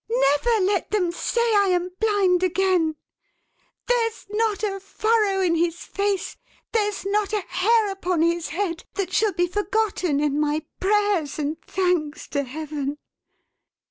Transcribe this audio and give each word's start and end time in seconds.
Never 0.09 0.65
let 0.65 0.89
them 0.89 1.11
say 1.11 1.41
I 1.53 1.67
am 1.67 1.91
blind 1.99 2.41
again. 2.41 2.95
There's 3.85 4.25
not 4.31 4.63
a 4.63 4.79
furrow 4.79 5.41
in 5.41 5.53
his 5.53 5.85
face, 5.85 6.37
there's 6.71 7.05
not 7.05 7.33
a 7.33 7.41
hair 7.41 7.91
upon 7.91 8.23
his 8.23 8.47
head, 8.49 8.83
that 8.95 9.13
shall 9.13 9.33
be 9.33 9.45
forgotten 9.45 10.19
in 10.19 10.39
my 10.39 10.63
prayers 10.79 11.37
and 11.37 11.61
thanks 11.61 12.27
to 12.29 12.45
Heaven!" 12.45 12.97